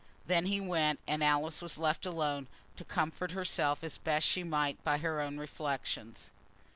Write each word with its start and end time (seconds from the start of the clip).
Then 0.25 0.47
he 0.47 0.59
went, 0.59 0.99
and 1.05 1.23
Alice 1.23 1.61
was 1.61 1.77
left 1.77 2.07
alone, 2.07 2.47
to 2.75 2.83
comfort 2.83 3.33
herself 3.33 3.83
as 3.83 3.99
best 3.99 4.25
she 4.25 4.43
might 4.43 4.83
by 4.83 4.97
her 4.97 5.21
own 5.21 5.37
reflections. 5.37 6.31